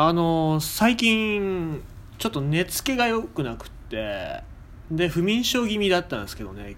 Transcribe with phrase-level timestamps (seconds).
[0.00, 1.82] あの最近
[2.18, 4.44] ちょっと寝つきが良くなくって
[4.92, 6.76] で不眠症気味だったんですけどね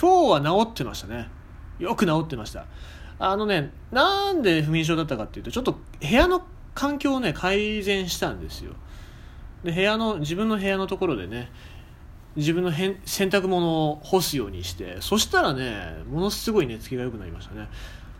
[0.00, 1.28] 今日は治ってましたね。
[1.80, 2.66] よく治ってました。
[3.18, 6.42] あのねなんで不眠症だったかっていうとちょっと部屋の
[6.76, 8.74] 環境をね改善したんですよ。
[9.64, 11.50] で部屋の自分の部屋のところでね
[12.36, 17.68] 自分の洗濯物を干すようにしてそしたらねものすごい寝つきが良くなりましたね。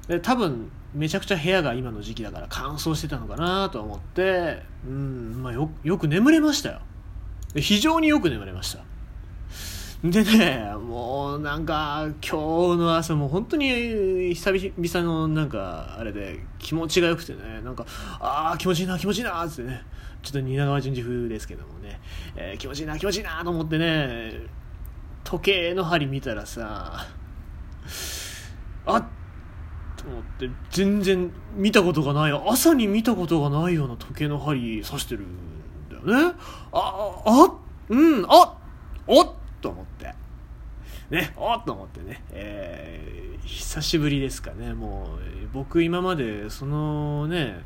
[0.09, 5.68] で多分めちゃくちゃ部屋が今の時期だから乾燥してたのかなと思ってうん、まあ、よ
[5.99, 6.81] く眠れましたよ。
[7.57, 8.85] 非常によく眠れました。
[10.04, 17.86] でねもうなんか今日の朝も本当に久々のなんかあれで気持ちが良くてねなんか
[18.21, 19.82] ああ気持ちいいな気持ちいいなってね
[20.23, 22.00] ちょっと蜷川淳二風ですけどもね、
[22.36, 24.32] えー、気持ちいいな気持ちいいなと思ってね
[25.23, 27.07] 時計の針見たらさ
[28.84, 29.04] あっ
[30.04, 36.34] と思って全然見たことがない朝に見たことがないような時計の針刺してるんだよね。
[36.72, 37.55] ああ
[37.89, 38.59] うんあ
[39.06, 40.14] おっと思って。
[41.11, 44.75] ねおっと思ってね、えー、久しぶりですかね。
[44.75, 47.62] もう僕今までそのね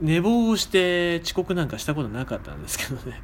[0.00, 3.22] 寝坊をして遅刻なんかしたことなかったんですけどね。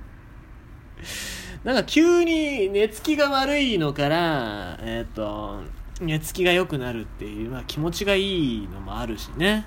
[1.65, 5.61] なんか急に寝つきが悪いのからえっ、ー、と
[6.07, 9.67] 寝つきが良くなるっていう、まあ、気持ちがいいのもあるしね、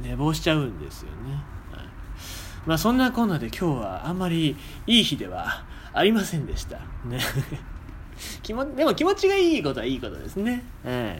[0.00, 1.34] うん、寝坊しちゃうんですよね、
[1.70, 1.86] はい、
[2.66, 6.78] まあそんなこんなで今日はあんまりいい日ではありませんでした。
[7.04, 7.18] ね。
[8.42, 11.16] 気もでも気持ちがいいことはいいことですね、は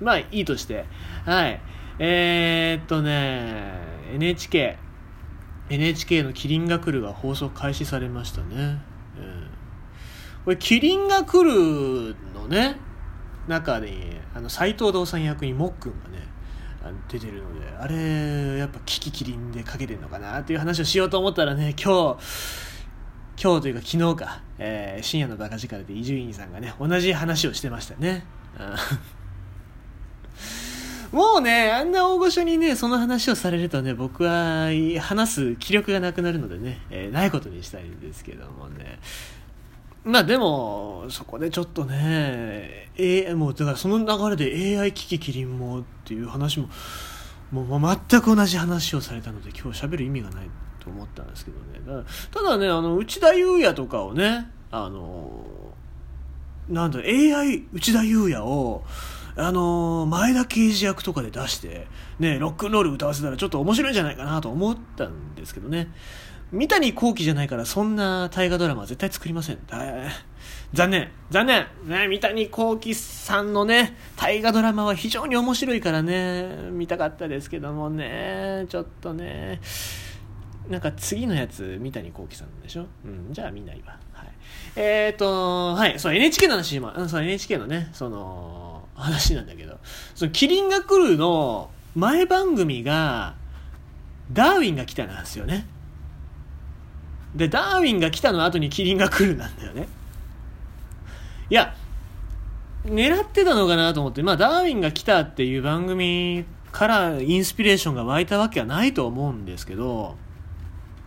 [0.00, 0.86] い、まあいいとして。
[1.24, 1.60] はい。
[1.98, 3.74] えー、っとね
[4.14, 4.78] NHK
[5.68, 8.46] NHK の「キリンが来る」が放送開始されましたね、
[9.16, 12.76] えー、これ「キリンが来る」のね
[13.48, 16.26] 中にあの斎藤道さん役にもっくんがね
[17.08, 22.22] 出てるのであれやっぱキキキリンでかけてんのかなっていう話をしようと思ったらね今日
[23.42, 28.24] 今日というか昨日か、えー、深夜のバカ力で伊集院さんがね同じ話をしてましたね、
[31.10, 34.68] もうねあんな大御所にねその話をされるとね僕は
[35.00, 38.98] 話す気力がなくなるのでね、えー、ないことにしたいんですけどもね。
[40.04, 46.68] まあでも、そこでちょっとね、え、もうだからその流れで AI 危機器キリンもっていう話も、
[47.52, 50.46] もう全く同じ話をされたので今日喋る意味がない
[50.80, 52.04] と思ったんですけどね。
[52.32, 55.44] ただね、あの、内田祐也とかをね、あの、
[56.68, 58.82] なんだ、AI 内田祐也を、
[59.36, 61.86] あの前田刑事役とかで出して、
[62.18, 65.88] ね、ロックンロール歌わせたらちょっと面白いんじゃないかなと思ったんですけどね。
[66.50, 69.58] 三谷幸喜じゃないからそんな大河ドラマは絶対作りません。
[70.74, 79.62] 残念残念ね、三谷幸喜さんのね、大河ドラマは非常に面白いからね、見たかったですけどもね、ちょっとね、
[80.68, 82.86] なんか次のやつ、三谷幸喜さんでしょ？
[83.06, 83.98] うん、じゃあ見ないわ。
[84.12, 84.28] はい。
[84.76, 89.78] えっ、ー、と、はい、そう、NHK の話、今、うん、そう、NHK のね、その、話なんだけど、
[90.14, 93.34] その、キリンが来るの前番組が、
[94.32, 95.66] ダーウィンが来たなんですよね。
[97.34, 99.88] で、ダーウィンが来たの後にキリンが来るなんだよね。
[101.50, 101.74] いや、
[102.84, 110.16] 狙ってたのかなと思って、まあ、ダーウィンが来たっていう番組からインスピレーションが湧いたわけはないと思うんですけど、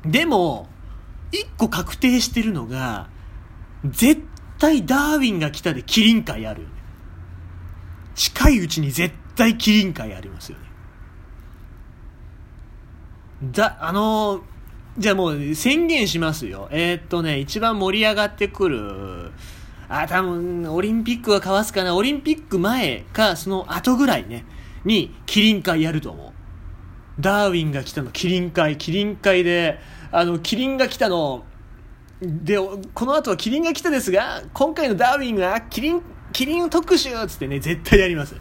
[0.06, 0.68] でも、
[1.32, 3.08] 一個確定してるのが、
[3.84, 4.22] 絶
[4.60, 6.68] 対ダーウィンが来たでキリン会ある。
[8.16, 10.66] 近いうちに絶対キリン会ありますよね。
[13.52, 14.42] だ、あのー
[14.98, 16.70] じゃあもう宣言しますよ。
[16.72, 19.32] えー、っとね、一番盛り上がってくる、
[19.90, 21.96] あ、多分、オリンピックはかわすかな。
[21.96, 24.46] オリンピック前か、その後ぐらいね、
[24.86, 26.32] に、キリン会やると思う。
[27.20, 29.80] ダーウィンが来たの、キリン会、キリン会で、
[30.14, 31.44] あの、キリンが来たの、
[32.22, 32.58] で、
[32.94, 36.02] この後はキリンが来たですが、今回のダーウィンが、キリン、
[36.36, 38.36] キリン特集つってね、絶対やります。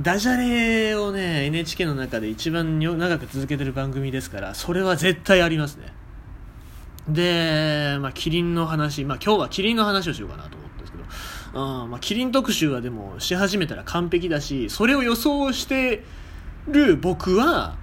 [0.00, 5.92] ダジャレをね NHK の中で一番長く続けてる番組ですからそれは絶対ありますね。
[7.08, 11.04] で、まあ、キリンの話、まあ、今日はキリンの話をしようかなと思ったんですけど、
[11.84, 16.02] うんまあ、キリン特集はでもし始めたら完璧だしそれを予想して
[16.66, 17.76] る僕は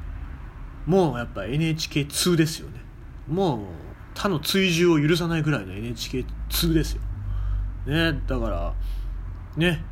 [0.86, 2.82] もうやっぱ NHK2 ですよね。
[3.30, 3.60] もう
[4.16, 7.02] 他の追従を許さないぐらいの NHK2 ですよ。
[7.86, 8.74] ねだから
[9.58, 9.84] ね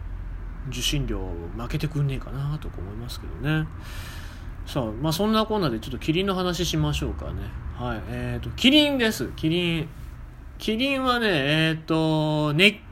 [0.70, 1.20] 受信料
[1.58, 3.68] 負けてくんねえかなとか思いますけどね。
[4.66, 7.42] さあまあそんなコーナーでちょっとキリンの話しましょうかね。
[7.76, 9.32] はいえっ、ー、とキリンです。
[9.36, 9.90] キリン。
[10.58, 12.84] キリンはねえっ、ー、とね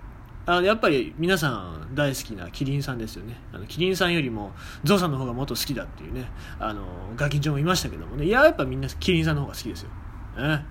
[0.48, 3.36] あやっぱり皆さん大好きなキリンさんですよね。
[3.54, 4.54] あのキリンさんよりも
[4.86, 6.86] ゾウさんの方がもっと好きだっていうねあの
[7.16, 8.26] ガキンチョもいましたけどもね。
[8.26, 9.90] いややっぱみんなキリンさんの方が好きですよ、
[10.38, 10.66] ね、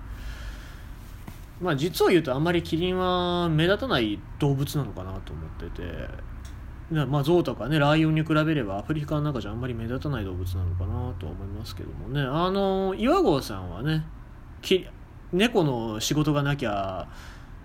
[1.61, 6.37] まあ実を言うとあんまりキリンは目立たない動物なのかなと思ってて。
[6.89, 12.21] まあ、象とかねライオンに比べればアフリカの中じゃあんまり目立たない動物なのかなと思いますけどもね。
[12.21, 14.05] あの岩合さんはね
[15.33, 17.09] 猫の仕事がなきゃ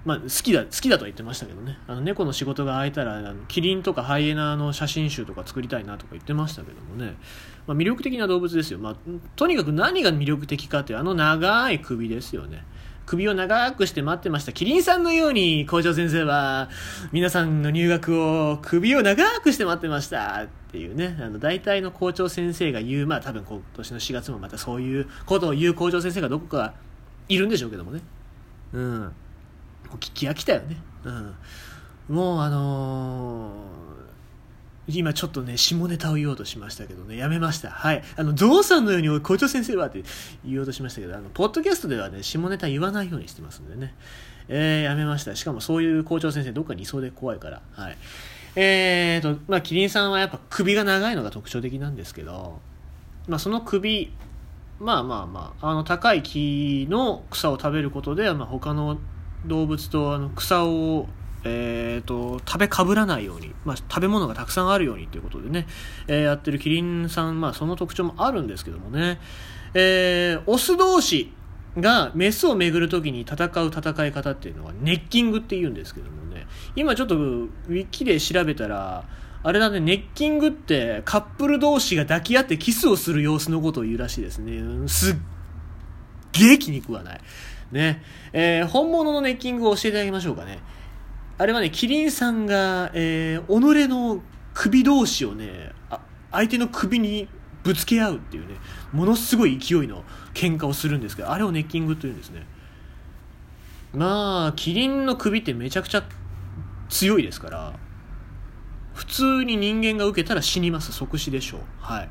[0.05, 1.79] まあ、好きだ好きだとは言ってましたけどね。
[1.87, 7.17] あの猫の仕事が空いたらあのキリンとかハイエナの写真集とか作りたいなとか言ってましたけどもね、
[7.69, 8.97] まあ、魅力的な動物ですよ、まあ、
[9.37, 12.65] とにかく何が魅力的かっていうあの長い首ですよね。
[13.13, 16.71] 首を長くして待ってましたキリンさんのように校長先生は
[17.13, 26.73] 皆さんの入学を首を長くして待ってましたっていうねあの大体の校長先生が言うまあ多分今年の4月もまたそういうことを言う校長先生がどこか
[27.29, 28.01] いるんでしょうけどもね
[28.73, 29.13] うんう
[29.97, 30.77] 聞き飽きたよね。
[31.05, 31.35] うん。
[32.09, 34.02] もうあのー、
[34.89, 37.71] 今ちょっとね、下ネタを言おうとしましたけどね、やめました。
[37.71, 38.03] はい。
[38.17, 40.03] あの、ゾウさんのように校長先生はって
[40.45, 43.95] 言おうとしましたけど、あの、ポッドキャストではね、下ネタ言わないようにしてますんでね。
[44.49, 45.37] えー、やめました。
[45.37, 47.63] しかもそういう校長先生どっかにいそうで怖いから。
[47.73, 47.97] はい。
[48.57, 52.61] えーと、まあ、キリンさんはやっぱ首が長いのが特徴的なんですけど、
[53.29, 54.13] まあ、その首、
[54.81, 58.99] まあまあまあ、あの高い木の草を食べることで、まあ、他の
[59.47, 61.07] 動物とあの草を、
[61.45, 65.67] えーと、食べかぶらないように、まあ、食べ物がたくさんあるようにということでね、
[66.07, 69.21] えー、やってるキリンさん、まあ、その特徴もあるんですけどもね、
[69.75, 71.33] えー、オス同士
[71.79, 76.47] がメスをめぐるときに戦う戦い方っていうのはネッキングって言うんですけどもね
[76.77, 79.05] 今ちょっとウィキで調べたら
[79.43, 85.17] あれだねネッキングってカップル同士が抱き合ってキスをする様子のことを言うらしいですねすっ
[86.33, 87.21] げえ気に食わない
[87.73, 88.03] ね。
[88.33, 90.61] えー、本物のネッキングを教えてあげましょうかね。
[91.43, 94.23] あれはね、キリンさんが、えー、己の
[94.55, 96.01] 首同士をね、あ
[96.31, 97.29] 相手の首に
[97.65, 98.55] ぶつけ合うっていうね、
[98.93, 100.05] ものすごい勢いの
[100.35, 102.47] 喧嘩をするんですけど、あれをネッキングというんですね。
[103.93, 106.05] まあ、キリンの首ってめちゃくちゃ
[106.89, 107.73] 強いですから、
[108.95, 110.93] 普通に人間が受けたら死にます。
[110.93, 111.61] 即死でしょう。
[111.81, 112.11] はい。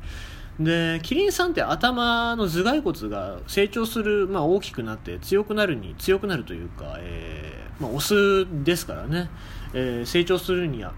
[0.60, 9.30] でキリンさんって頭の頭蓋骨が成長する、まあ、大きくなって強くなるに強くなるというか、えまあ、オスですからね、
[9.74, 10.92] えー、成長するには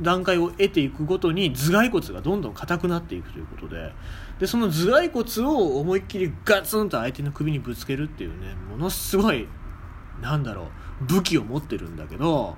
[0.00, 3.92] 段階を得ていくごとに頭蓋骨がどんどん硬くなっていくということで。
[4.40, 9.46] でその頭蓋骨を思いっきりガツンと相手の首にぶつけるっていうねものすごい
[10.20, 10.70] なんだろ
[11.00, 12.56] う武器を持ってるんだけど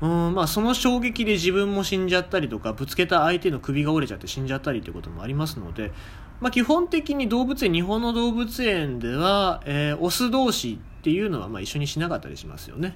[0.00, 5.92] うんまあ、その衝撃で自分も死んじゃったりとかぶつけた相手の首が折れちゃって死んじゃったりということもありますので、
[6.40, 12.94] まあ、基本的に動物園日本の動物園では、えー、オス同士っていうのはまあ一緒にしなかったりしますよね、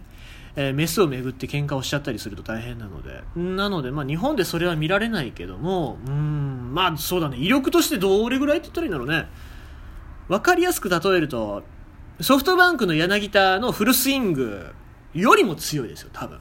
[0.57, 3.23] えー、メスをめぐって喧嘩をしちゃったりすると大変なので。
[3.35, 7.39] なので、まあ、日本でそれは見られないけどもうんまあそうだね。
[7.39, 9.27] 威力としてどれぐらいって言ったらいいんだろうね。
[10.29, 11.63] 分かりやすく例えると
[12.21, 14.73] ソフトバンクの柳田のフルスイング
[15.15, 16.39] よりも強いですよ多分。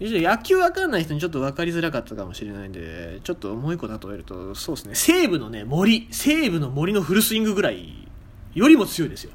[0.00, 8.08] 野球わかんない人にちょっと分かりづらかったかもしれないんで、ちょっともう一個例えると、そうですね、西武のね、森、西武の森のフルスイングぐらい
[8.54, 9.30] よりも強いですよ。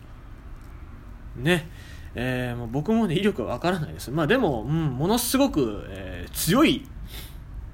[1.40, 1.68] ね。
[2.16, 4.12] えー、もう僕もね、威力はわからないです。
[4.12, 6.88] まあでも、うん、ものすごく、えー、強い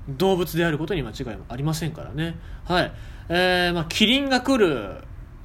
[0.09, 2.37] 動物であることに間違いもありませんからね。
[2.65, 2.91] はい。
[3.29, 4.97] えー、まあ、キリンが来る、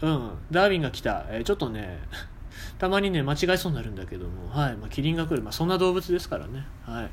[0.03, 2.01] うん、ダーウィンが来た、え、ちょっとね、
[2.79, 4.77] たまにね、間違えそうになるんだけども、はい。
[4.77, 5.43] まあ、キリンが来る。
[5.43, 6.67] まあ、そんな動物ですからね。
[6.85, 7.11] はい。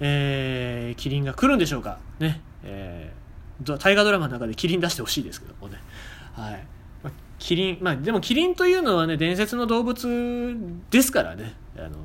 [0.00, 1.98] えー、キリンが来るんでしょうか。
[2.18, 2.40] ね。
[2.62, 5.78] えー、大河ドラマの中でキリン出してほしいですけどもね。
[6.32, 6.66] はい。
[7.40, 10.56] キリン、まあ、でもキリンというのはね、伝説の動物
[10.90, 11.56] ですからね。
[11.76, 11.96] あの、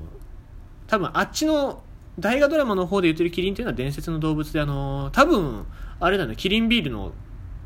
[0.87, 1.83] 多分あっちの
[2.17, 5.65] 大河ドラマの方で言ってるキリンというのは伝説の動物で、あの、多分、
[5.99, 7.11] あれだね、キリンビールの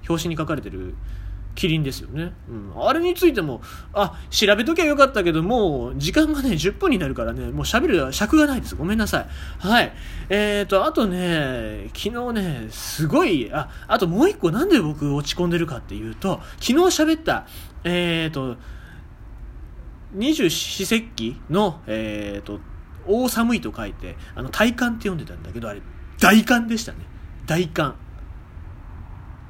[0.07, 0.95] 表紙に書かれてる
[1.55, 2.33] キリンですよね。
[2.49, 2.87] うん。
[2.87, 3.61] あれについても、
[3.93, 8.75] あ、調べときゃよかったけど、もう、時間がね、10分になるからね、もう喋る尺がないです。
[8.75, 9.27] ごめんなさい。
[9.59, 9.93] はい。
[10.29, 17.45] えーと、あとね、昨日ね、すごい、あ、あともう一個なんで僕落ち込んでるかっていうと、昨日喋った、
[17.83, 18.57] えーと、
[20.13, 22.59] 二十四節気の、えーと、
[23.05, 25.81] 大寒いと書いて、あの、体感って読んでたんだけど、あれ、
[26.19, 26.99] 大寒でしたね。
[27.45, 27.95] 大寒。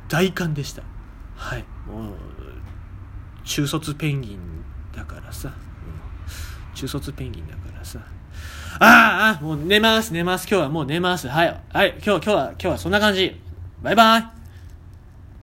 [0.07, 0.83] 大寒でした。
[1.35, 1.65] はい。
[1.89, 2.15] もう
[3.43, 4.39] 中卒ペンギン
[4.96, 5.51] だからさ、う
[6.72, 8.00] ん、中卒ペンギンだからさ。
[8.81, 10.48] ああもう寝ます寝ます。
[10.48, 11.27] 今日はもう寝ます。
[11.27, 13.39] はいはい今日今日は今日はそんな感じ。
[13.81, 14.38] バイバイ。